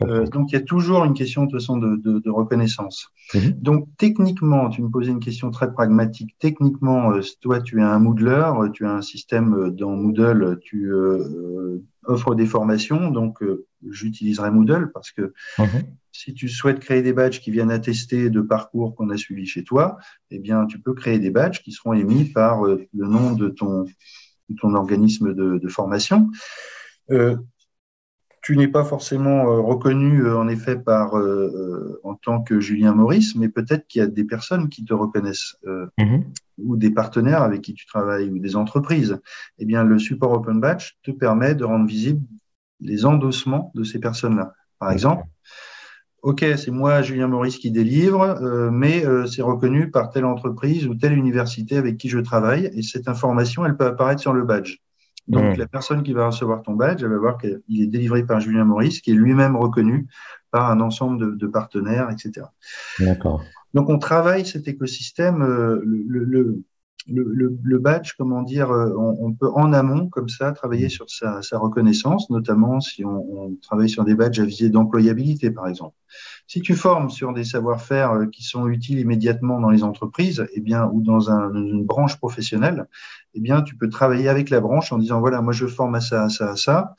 [0.00, 3.08] donc, il y a toujours une question de façon de, de, reconnaissance.
[3.34, 3.50] Mhm.
[3.52, 6.34] Donc, techniquement, tu me posais une question très pragmatique.
[6.38, 10.92] Techniquement, toi, tu es un Moodler, tu as un système dans Moodle, tu
[12.06, 13.10] offres des formations.
[13.10, 13.42] Donc,
[13.90, 15.84] j'utiliserai Moodle parce que mhm.
[16.12, 19.64] si tu souhaites créer des badges qui viennent attester de parcours qu'on a suivi chez
[19.64, 19.98] toi,
[20.30, 23.86] eh bien, tu peux créer des badges qui seront émis par le nom de ton,
[24.58, 26.30] ton organisme de, de formation.
[27.10, 27.36] Euh,
[28.44, 32.92] tu n'es pas forcément euh, reconnu euh, en effet par euh, en tant que Julien
[32.92, 35.56] Maurice, mais peut-être qu'il y a des personnes qui te reconnaissent
[35.98, 36.24] mhm.
[36.58, 39.18] ou des partenaires avec qui tu travailles ou des entreprises.
[39.58, 42.22] Eh bien, le support Open Batch te permet de rendre visibles
[42.80, 44.52] les endossements de ces personnes-là.
[44.78, 45.24] Par exemple,
[46.22, 48.38] OK, c'est moi, Julien Maurice, qui délivre,
[48.72, 53.08] mais c'est reconnu par telle entreprise ou telle université avec qui je travaille, et cette
[53.08, 54.78] information, elle peut apparaître sur le badge.
[55.26, 55.58] Donc, hmm.
[55.58, 58.64] la personne qui va recevoir ton badge, elle va voir qu'il est délivré par Julien
[58.64, 60.06] Maurice, qui est lui-même reconnu
[60.50, 62.46] par un ensemble de, partenaires, etc.
[63.00, 63.42] D'accord.
[63.72, 65.42] Donc, on travaille cet écosystème.
[65.42, 66.62] Euh, le, le,
[67.06, 71.58] le, badge, comment dire, euh, on, peut en amont, comme ça, travailler sur sa, sa
[71.58, 75.94] reconnaissance, notamment si on, on, travaille sur des badges à visée d'employabilité, par exemple.
[76.46, 80.60] Si tu formes sur des savoir-faire euh, qui sont utiles immédiatement dans les entreprises, eh
[80.60, 82.86] bien, ou dans un, une branche professionnelle,
[83.34, 86.00] eh bien, tu peux travailler avec la branche en disant, voilà, moi, je forme à
[86.00, 86.94] ça, à ça, à ça.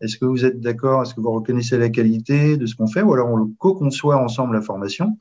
[0.00, 1.02] Est-ce que vous êtes d'accord?
[1.02, 3.02] Est-ce que vous reconnaissez la qualité de ce qu'on fait?
[3.02, 5.18] Ou alors on co-conçoit ensemble la formation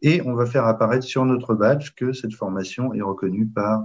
[0.00, 3.82] et on va faire apparaître sur notre badge que cette formation est reconnue par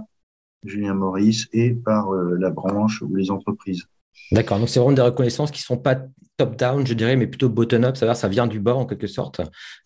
[0.64, 3.84] Julien Maurice et par euh, la branche ou les entreprises.
[4.32, 5.96] D'accord, donc c'est vraiment des reconnaissances qui ne sont pas
[6.36, 9.40] top-down, je dirais, mais plutôt bottom-up, ça, ça vient du bas en quelque sorte.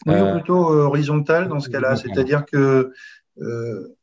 [0.07, 0.35] Oui, euh...
[0.35, 2.93] plutôt euh, horizontal dans ce cas-là, c'est-à-dire que
[3.41, 3.97] euh,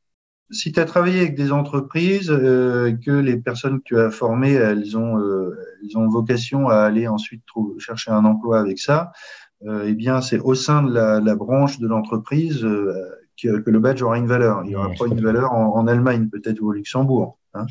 [0.52, 4.54] si tu as travaillé avec des entreprises, euh, que les personnes que tu as formées,
[4.54, 9.12] elles ont, euh, elles ont vocation à aller ensuite trouver, chercher un emploi avec ça,
[9.66, 12.94] euh, eh bien, c'est au sein de la, la branche de l'entreprise euh,
[13.42, 14.64] que, que, le badge aura une valeur.
[14.66, 17.66] Il aura pas une valeur en, en Allemagne, peut-être, ou au Luxembourg, hein,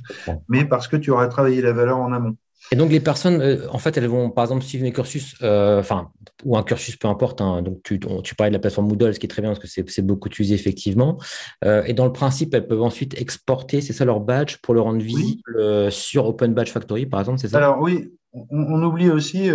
[0.49, 2.37] mais parce que tu auras travaillé la valeur en amont.
[2.71, 5.81] Et donc les personnes, euh, en fait, elles vont par exemple suivre mes cursus, euh,
[5.81, 6.11] enfin,
[6.45, 7.41] ou un cursus, peu importe.
[7.41, 9.61] Hein, donc tu, tu parlais de la plateforme Moodle, ce qui est très bien parce
[9.61, 11.19] que c'est beaucoup utilisé effectivement.
[11.65, 14.81] Euh, et dans le principe, elles peuvent ensuite exporter, c'est ça leur badge, pour le
[14.81, 17.59] rendre visible sur Open Badge Factory, par exemple, c'est ça?
[17.59, 19.51] Alors oui, on, on oublie aussi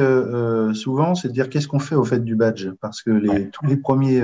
[0.74, 3.66] souvent, c'est de dire qu'est-ce qu'on fait au fait du badge, parce que les, tous
[3.66, 4.22] les premiers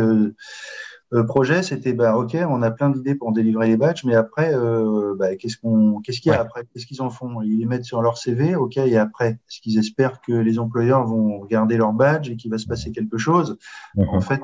[1.27, 5.15] projet, c'était bah, ok, on a plein d'idées pour délivrer les badges, mais après, euh,
[5.17, 6.65] bah, qu'est-ce qu'on, qu'est-ce qu'il y a après?
[6.65, 7.41] Qu'est-ce qu'ils en font?
[7.41, 11.05] Ils les mettent sur leur CV, ok, et après, est-ce qu'ils espèrent que les employeurs
[11.05, 13.57] vont regarder leur badge et qu'il va se passer quelque chose?
[13.95, 14.09] Mhm.
[14.09, 14.43] En fait,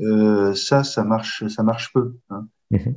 [0.00, 2.16] euh, ça, ça marche, ça marche peu.
[2.30, 2.46] Hein.
[2.72, 2.94] Mhm.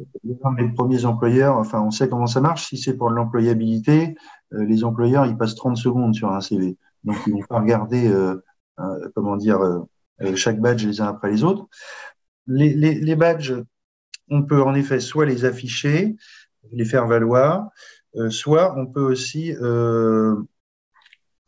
[0.57, 2.67] Les premiers employeurs, enfin, on sait comment ça marche.
[2.67, 4.15] Si c'est pour l'employabilité,
[4.51, 8.11] les employeurs, ils passent 30 secondes sur un CV, donc ils vont pas regarder,
[9.15, 9.59] comment dire,
[10.35, 11.69] chaque badge les uns après les autres
[12.53, 13.55] les, badges,
[14.29, 16.15] on peut en effet soit les afficher,
[16.71, 17.69] les faire valoir,
[18.15, 20.35] euh, soit on peut aussi euh,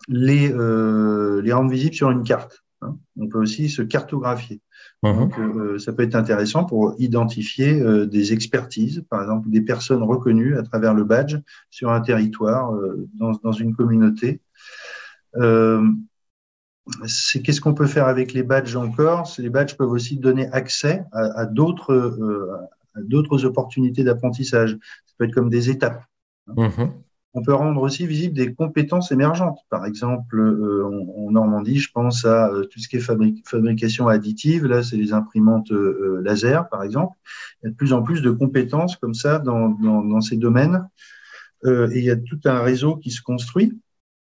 [0.08, 2.64] les, euh, les rendre visibles sur une carte.
[2.82, 2.98] Hein.
[3.18, 4.62] On peut aussi se cartographier.
[5.04, 5.34] Donc,
[5.80, 10.94] ça peut être intéressant pour identifier des expertises, par exemple des personnes reconnues à travers
[10.94, 11.36] le badge
[11.70, 12.72] sur un territoire,
[13.16, 14.40] dans, dans, une communauté
[17.06, 19.32] c'est qu'est-ce qu'on peut faire avec les badges encore?
[19.38, 22.52] Les badges peuvent aussi donner accès à, d'autres euh,
[22.98, 24.78] d'autres opportunités d'apprentissage.
[25.06, 26.04] Ça peut être comme des étapes.
[26.48, 26.92] Mm-hmm.
[27.36, 29.60] On peut rendre aussi visible des compétences émergentes.
[29.70, 30.86] Par exemple, euh,
[31.18, 34.66] en, Normandie, je pense à euh, tout ce qui est fabrication additive.
[34.68, 37.18] Là, c'est les imprimantes laser, par exemple.
[37.62, 40.36] Il y a de plus en plus de compétences comme ça dans, dans, dans ces
[40.36, 40.88] domaines.
[41.66, 43.80] et il y a tout un réseau qui se construit.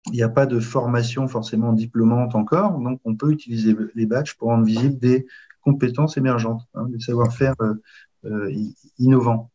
[0.06, 4.34] Il n'y a pas de formation forcément diplômante encore, donc on peut utiliser les badges
[4.34, 5.26] pour rendre visible des
[5.62, 7.74] compétences émergentes, hein, des savoir-faire euh,
[8.26, 8.52] euh,
[8.98, 9.50] innovants.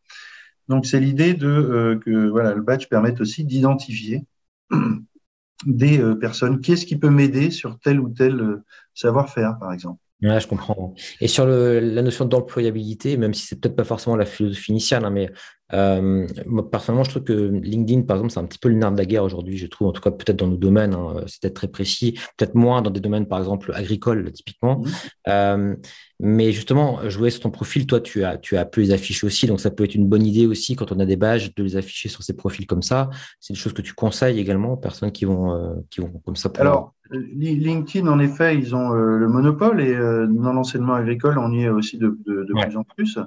[0.68, 4.26] Donc c'est l'idée de euh, que voilà le badge permette aussi d'identifier
[5.66, 6.62] des personnes.
[6.62, 8.62] Qu'est-ce qui peut m'aider sur tel ou tel
[8.94, 10.00] savoir-faire, par exemple?
[10.22, 10.94] Ouais, je comprends.
[11.22, 15.12] Et sur la notion d'employabilité, même si c'est peut-être pas forcément la philosophie initiale, hein,
[15.12, 15.32] mais
[15.74, 18.92] euh, moi, personnellement, je trouve que LinkedIn, par exemple, c'est un petit peu le nerf
[18.92, 21.42] de la guerre aujourd'hui, je trouve, en tout cas, peut-être dans nos domaines, hein, c'est
[21.42, 24.80] peut-être très précis, peut-être moins dans des domaines, par exemple, agricoles, typiquement.
[24.80, 24.86] Mmh.
[25.30, 25.76] Euh,
[26.22, 29.26] mais justement, je voyais sur ton profil, toi, tu as, tu as pu les afficher
[29.26, 31.64] aussi, donc ça peut être une bonne idée aussi, quand on a des badges, de
[31.64, 33.10] les afficher sur ces profils comme ça.
[33.40, 36.36] C'est des choses que tu conseilles également aux personnes qui vont, euh, qui vont comme
[36.36, 36.52] ça.
[36.58, 41.52] Alors, LinkedIn, en effet, ils ont euh, le monopole et euh, dans l'enseignement agricole, on
[41.52, 43.18] y est aussi de, de, de plus en plus.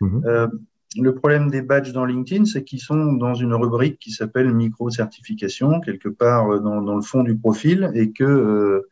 [0.00, 0.22] Mhm.
[0.98, 4.52] Euh, le problème des badges dans LinkedIn, c'est qu'ils sont dans une rubrique qui s'appelle
[4.52, 8.88] micro-certification, quelque part dans, dans, le fond du profil, et que euh,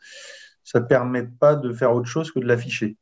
[0.64, 2.96] ça permet pas de faire autre chose que de l'afficher.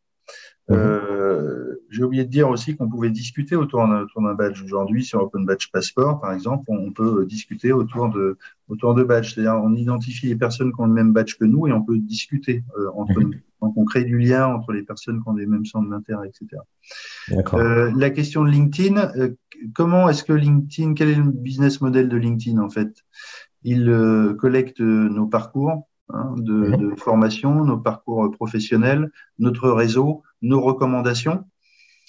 [0.71, 1.79] Mhm.
[1.89, 4.63] j'ai oublié de dire aussi qu'on pouvait discuter autour d'un badge.
[4.63, 8.37] Aujourd'hui, sur Open Badge Passport, par exemple, on peut discuter autour de,
[8.69, 9.33] autour de badges.
[9.33, 11.97] C'est-à-dire, on identifie les personnes qui ont le même badge que nous et on peut
[11.97, 13.33] discuter euh, entre nous.
[13.69, 16.63] Donc, on crée du lien entre les personnes qui ont les mêmes centres d'intérêt, etc.
[17.53, 19.37] Euh, la question de LinkedIn, euh,
[19.75, 23.05] comment est-ce que LinkedIn, quel est le business model de LinkedIn en fait?
[23.65, 30.63] Il euh, collecte nos parcours hein, de, de, formation, nos parcours professionnels, notre réseau, nos
[30.63, 31.45] recommandations.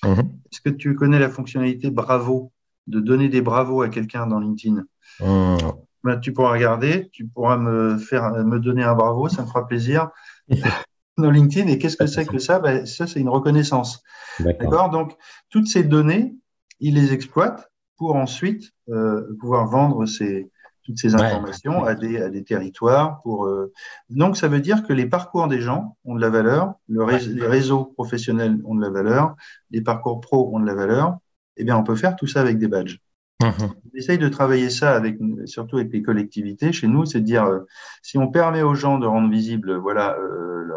[0.06, 0.30] Mhm.
[0.50, 2.54] Est-ce que tu connais la fonctionnalité Bravo,
[2.88, 4.86] de donner des bravos à quelqu'un dans LinkedIn?
[5.20, 5.58] Mhm.
[6.06, 9.68] ben, Tu pourras regarder, tu pourras me faire me donner un bravo, ça me fera
[9.68, 10.10] plaisir.
[11.22, 11.68] dans LinkedIn.
[11.68, 14.04] Et qu'est-ce que c'est que ça ben, Ça, c'est une reconnaissance.
[14.40, 15.16] D'accord Donc,
[15.50, 16.36] toutes ces données,
[16.80, 20.50] ils les exploitent pour ensuite euh, pouvoir vendre ces,
[20.84, 23.22] toutes ces informations à, des, à des territoires.
[23.22, 23.72] Pour, euh...
[24.10, 27.06] Donc, ça veut dire que les parcours des gens ont de la valeur, le
[27.36, 29.36] les réseaux professionnels ont de la valeur,
[29.70, 31.18] les parcours pro ont de la valeur.
[31.58, 33.00] Eh bien, on peut faire tout ça avec des badges.
[33.42, 33.74] Mhm.
[33.94, 36.74] On essaye de travailler ça avec, surtout avec les collectivités.
[36.74, 37.60] Chez nous, c'est de dire euh,
[38.02, 40.68] si on permet aux gens de rendre visible, voilà, euh,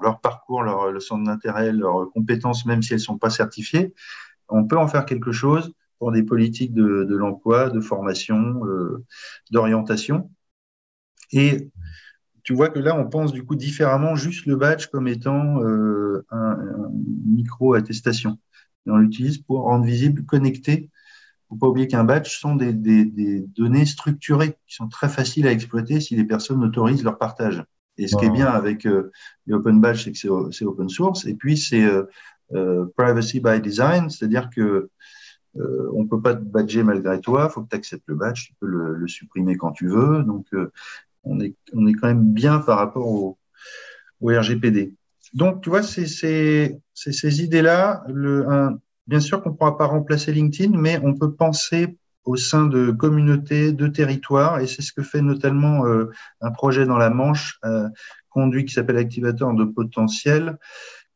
[0.00, 3.94] leur, parcours, leur le centre d'intérêt, leurs compétences, même si elles sont pas certifiées,
[4.48, 9.04] on peut en faire quelque chose pour des politiques de, l'emploi, de formation, euh,
[9.50, 10.30] d'orientation.
[11.32, 11.70] Et
[12.44, 15.60] tu vois que là, on pense du coup différemment juste le badge comme étant
[16.30, 16.56] un,
[17.26, 18.38] micro attestation.
[18.86, 20.90] On l'utilise pour rendre visible, connecter
[21.54, 25.46] faut pas oublier qu'un badge sont des, des, des, données structurées qui sont très faciles
[25.46, 27.64] à exploiter si les personnes autorisent leur partage.
[27.96, 29.12] Et ce qui est bien avec euh,
[29.46, 31.26] les open badges, c'est que c'est open source.
[31.26, 32.04] Et puis, c'est euh,
[32.52, 34.90] euh, privacy by design, c'est-à-dire que
[35.56, 37.48] euh, on peut pas te badger malgré toi.
[37.48, 38.48] Il faut que tu acceptes le badge.
[38.48, 40.22] Tu peux le, le, supprimer quand tu veux.
[40.22, 40.70] Donc, euh,
[41.22, 43.38] on est on est quand même bien par rapport au,
[44.20, 44.94] au RGPD.
[45.32, 48.04] Donc, tu vois, c'est ces idées-là.
[48.08, 52.36] Le, un, Bien sûr qu'on ne pourra pas remplacer LinkedIn, mais on peut penser au
[52.36, 56.96] sein de communautés, de territoires, et c'est ce que fait notamment euh, un projet dans
[56.96, 57.88] la Manche euh,
[58.30, 60.56] conduit qui s'appelle Activateur de potentiel,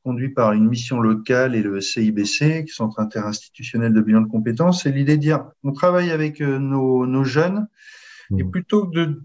[0.04, 4.82] conduit par une mission locale et le CIBC, qui Centre interinstitutionnel de bilan de compétences.
[4.82, 7.68] C'est l'idée de dire, on travaille avec euh, nos, nos jeunes,
[8.38, 8.50] et mmh.
[8.50, 9.22] plutôt que de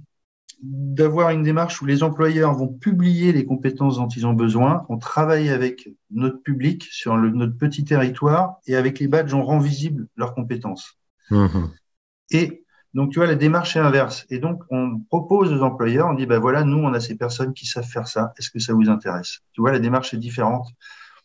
[0.64, 4.86] d'avoir une démarche où les employeurs vont publier les compétences dont ils ont besoin.
[4.88, 9.44] On travaille avec notre public sur le, notre petit territoire et avec les badges, on
[9.44, 10.98] rend visible leurs compétences.
[11.30, 11.48] Mmh.
[12.32, 14.26] Et donc, tu vois, la démarche est inverse.
[14.30, 17.54] Et donc, on propose aux employeurs, on dit, ben voilà, nous, on a ces personnes
[17.54, 18.34] qui savent faire ça.
[18.38, 19.40] Est-ce que ça vous intéresse?
[19.52, 20.68] Tu vois, la démarche est différente.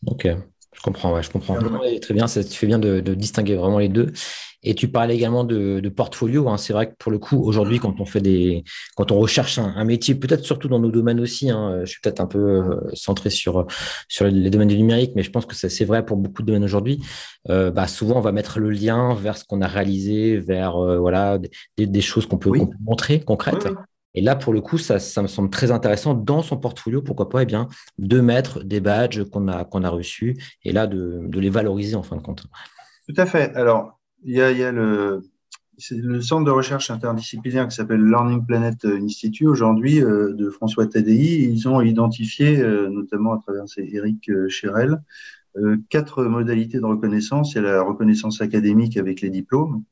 [0.06, 0.26] Ok.
[0.74, 1.58] Je comprends, ouais, je comprends.
[2.00, 4.12] très bien, ça, tu fais bien de, de, distinguer vraiment les deux.
[4.62, 6.48] Et tu parlais également de, de portfolio.
[6.48, 6.56] Hein.
[6.56, 8.64] C'est vrai que pour le coup, aujourd'hui, quand on fait des,
[8.96, 12.00] quand on recherche un, un métier, peut-être surtout dans nos domaines aussi, hein, je suis
[12.00, 13.66] peut-être un peu euh, centré sur
[14.08, 16.64] sur les domaines du numérique, mais je pense que c'est vrai pour beaucoup de domaines
[16.64, 17.00] aujourd'hui.
[17.50, 20.98] Euh, bah, souvent, on va mettre le lien vers ce qu'on a réalisé, vers euh,
[20.98, 21.38] voilà
[21.76, 23.68] des, des, choses qu'on peut, peut, montrer concrètes.
[24.14, 27.28] Et là, pour le coup, ça, ça, me semble très intéressant dans son portfolio, pourquoi
[27.28, 27.68] pas, eh bien,
[27.98, 31.94] de mettre des badges qu'on a, qu'on a reçus et là, de, de, les valoriser
[31.94, 32.46] en fin de compte.
[33.06, 33.54] Tout à fait.
[33.54, 35.22] Alors, il y a, le,
[36.20, 41.48] centre de recherche interdisciplinaire qui s'appelle Learning Planet Institute aujourd'hui euh, de François Tadei.
[41.50, 45.02] Ils ont identifié, euh, notamment à travers Eric euh, Chérel,
[45.88, 47.52] quatre modalités de reconnaissance.
[47.52, 49.82] Il y a la reconnaissance académique avec les diplômes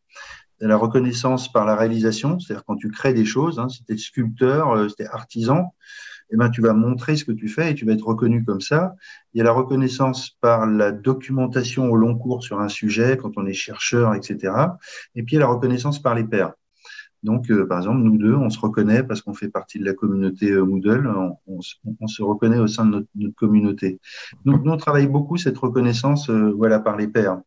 [0.61, 4.89] la reconnaissance par la réalisation, c'est-à-dire quand tu crées des choses, hein, es sculpteur, euh,
[4.99, 5.75] es artisan,
[6.31, 8.61] eh ben, tu vas montrer ce que tu fais et tu vas être reconnu comme
[8.61, 8.95] ça.
[9.33, 13.33] Il y a la reconnaissance par la documentation au long cours sur un sujet, quand
[13.37, 14.53] on est chercheur, etc.
[15.15, 16.53] Et puis il y a la reconnaissance par les pairs.
[17.23, 19.95] Donc, euh, par exemple, nous deux, on se reconnaît parce qu'on fait partie de la
[19.95, 21.11] communauté euh, Moodle,
[21.47, 24.01] on, se reconnaît au sein de notre, communauté.
[24.45, 27.41] Donc, nous, on travaille beaucoup cette reconnaissance euh, voilà, par les pairs.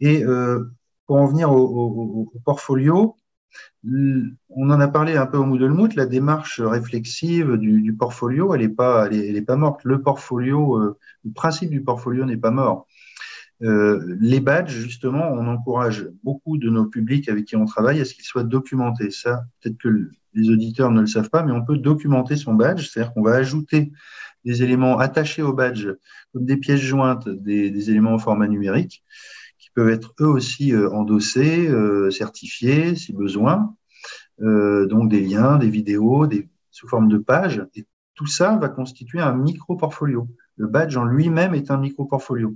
[0.00, 0.70] Et euh,
[1.06, 3.16] pour en venir au, portfolio,
[3.84, 8.68] on en a parlé un peu au Moodle la démarche réflexive du, portfolio, elle n'est
[8.68, 9.84] pas, morte.
[9.84, 12.86] Le portfolio, euh, le principe du portfolio n'est pas mort.
[13.62, 18.04] Euh, les badges, justement, on encourage beaucoup de nos publics avec qui on travaille à
[18.04, 19.10] ce qu'ils soient documentés.
[19.10, 22.88] Ça, peut-être que les auditeurs ne le savent pas, mais on peut documenter son badge,
[22.88, 23.92] c'est-à-dire qu'on va ajouter
[24.44, 25.88] des éléments attachés au badge,
[26.32, 29.02] comme des pièces jointes, des éléments en format numérique
[29.74, 33.74] peuvent être eux aussi euh, endossés, euh, certifiés si besoin,
[34.40, 37.64] euh, donc des liens, des vidéos, des, sous forme de pages.
[37.74, 40.28] Et tout ça va constituer un micro-portfolio.
[40.56, 42.54] Le badge en lui-même est un micro-portfolio.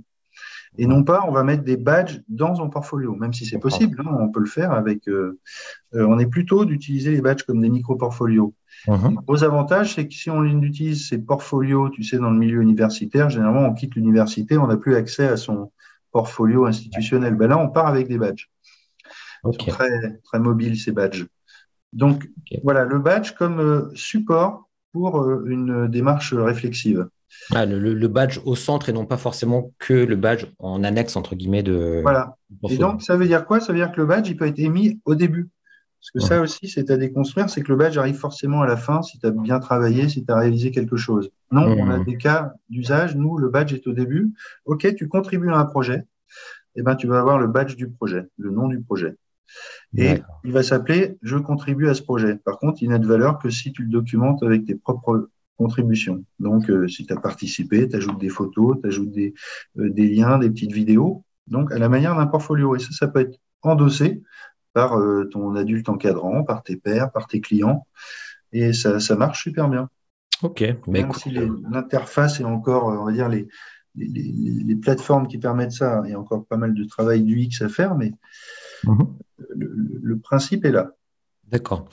[0.77, 4.01] Et non pas, on va mettre des badges dans un portfolio, même si c'est possible,
[4.03, 5.07] hein, on peut le faire avec.
[5.07, 5.39] Euh,
[5.93, 8.55] on est plutôt d'utiliser les badges comme des micro-portfolios.
[8.87, 9.11] Uh-huh.
[9.11, 12.61] Le gros avantage, c'est que si on utilise ces portfolios, tu sais, dans le milieu
[12.61, 15.71] universitaire, généralement, on quitte l'université, on n'a plus accès à son,
[16.13, 17.35] portfolio institutionnel.
[17.35, 18.49] Ben là, on part avec des badges.
[19.59, 21.25] très, très mobiles, ces badges.
[21.91, 22.29] Donc,
[22.63, 27.07] voilà, le badge comme euh, support pour euh, une démarche réflexive.
[27.51, 31.35] Ah, le, badge au centre et non pas forcément que le badge en annexe, entre
[31.35, 31.99] guillemets, de.
[32.03, 32.37] Voilà.
[32.69, 33.59] Et donc, ça veut dire quoi?
[33.59, 35.49] Ça veut dire que le badge, il peut être émis au début.
[36.03, 38.75] Parce que ça aussi, c'est à déconstruire, c'est que le badge arrive forcément à la
[38.75, 41.31] fin si tu as bien travaillé, si tu as réalisé quelque chose.
[41.49, 43.15] Non, on a des cas d'usage.
[43.15, 44.33] Nous, le badge est au début.
[44.65, 46.03] OK, tu contribues à un projet.
[46.75, 49.15] Eh ben, tu vas avoir le badge du projet, le nom du projet.
[49.95, 52.35] Et il va s'appeler Je contribue à ce projet.
[52.35, 56.25] Par contre, il n'a de valeur que si tu le documentes avec tes propres contributions.
[56.39, 59.33] Donc, euh, si tu as participé, tu ajoutes des photos, tu ajoutes des,
[59.77, 61.23] euh, des, liens, des petites vidéos.
[61.47, 62.75] Donc, à la manière d'un portfolio.
[62.75, 64.21] Et ça, ça peut être endossé
[64.73, 67.87] par euh, ton adulte encadrant, par tes pairs, par tes clients.
[68.51, 69.89] Et ça, ça marche super bien.
[70.41, 70.61] Ok.
[70.87, 73.47] Mais Même si l'interface est encore, on va dire, les,
[73.95, 77.39] les, les, plateformes qui permettent ça, il y a encore pas mal de travail du
[77.39, 78.11] X à faire, mais
[78.85, 79.07] Mhm.
[79.49, 80.91] Le, principe est là.
[81.51, 81.85] D'accord.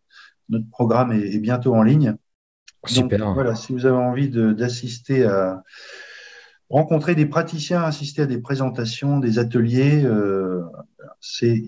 [0.50, 2.16] Notre programme est bientôt en ligne.
[2.86, 3.34] Super.
[3.34, 5.64] voilà, si vous avez envie d'assister à
[6.70, 10.64] rencontrer des praticiens, assister à des présentations, des ateliers, euh,
[11.22, 11.62] c'est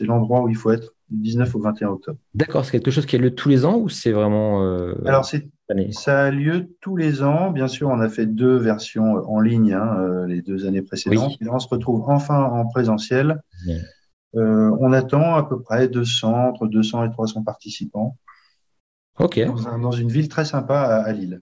[0.00, 2.18] l'endroit où il faut être du 19 au 21 octobre.
[2.34, 5.26] D'accord, c'est quelque chose qui a lieu tous les ans ou c'est vraiment euh, Alors
[5.90, 7.50] ça a lieu tous les ans.
[7.50, 11.36] Bien sûr, on a fait deux versions en ligne hein, euh, les deux années précédentes.
[11.40, 13.40] Et on se retrouve enfin en présentiel.
[14.36, 18.16] Euh, on attend à peu près 200 entre 200 et 300 participants.
[19.18, 21.40] Dans, une ville très sympa à, Lille.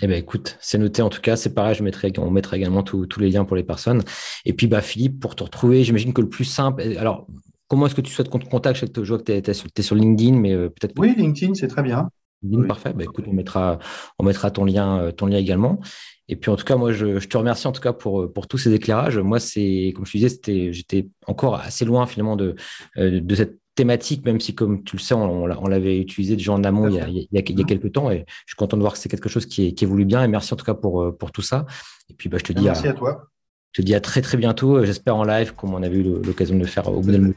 [0.00, 2.82] Eh ben écoute, c'est noté en tout cas, c'est pareil, je mettrai, on mettra également
[2.82, 4.02] tous les liens pour les personnes.
[4.44, 7.26] Et puis bah Philippe, pour te retrouver, j'imagine que le plus simple, alors
[7.72, 8.84] comment est-ce que tu souhaites qu'on te contacte?
[9.02, 10.92] Je vois que tu es, sur LinkedIn, mais euh, peut-être.
[10.98, 12.10] Oui, LinkedIn, c'est très bien.
[12.42, 12.92] LinkedIn, parfait.
[12.92, 13.78] Bah, écoute, on mettra,
[14.18, 15.80] on mettra ton lien, euh, ton lien également.
[16.28, 18.58] Et puis en tout cas, moi, je, te remercie en tout cas pour, pour tous
[18.58, 19.16] ces éclairages.
[19.16, 22.56] Moi, c'est comme je te disais, j'étais encore assez loin finalement de,
[22.98, 26.62] euh, de cette thématique, même si, comme tu le sais, on, l'avait utilisé déjà en
[26.64, 28.10] amont il y, a, il, y a, quelques temps.
[28.10, 30.22] Et je suis content de voir que c'est quelque chose qui, évolue bien.
[30.22, 31.66] Et merci en tout cas pour, euh, pour tout ça.
[32.10, 33.28] Et puis, bah, je te dis merci à, toi.
[33.72, 34.84] Je te dis à très, très bientôt.
[34.84, 37.32] J'espère en live, comme on avait eu l'occasion de le faire au bout d'un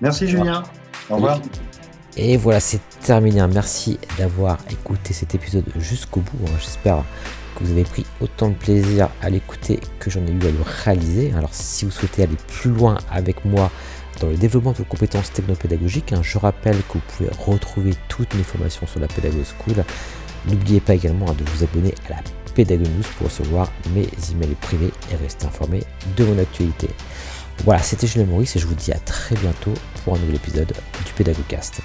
[0.00, 0.62] Merci, Julien.
[1.10, 1.40] Au revoir.
[2.16, 3.44] Et voilà, c'est terminé.
[3.46, 6.46] Merci d'avoir écouté cet épisode jusqu'au bout.
[6.46, 6.56] Hein.
[6.60, 7.04] J'espère
[7.56, 10.62] que vous avez pris autant de plaisir à l'écouter que j'en ai eu à le
[10.84, 11.32] réaliser.
[11.36, 13.70] Alors, si vous souhaitez aller plus loin avec moi,
[14.20, 16.12] dans le développement de vos compétences technopédagogiques.
[16.12, 19.84] Hein, je rappelle que vous pouvez retrouver toutes mes formations sur la Pédago School.
[20.46, 22.22] N'oubliez pas également de vous abonner à la
[22.54, 25.82] Pédago News pour recevoir mes emails privés et rester informé
[26.16, 26.88] de mon actualité.
[27.64, 30.72] Voilà, c'était Julien Maurice et je vous dis à très bientôt pour un nouvel épisode
[31.04, 31.80] du PédagoCast.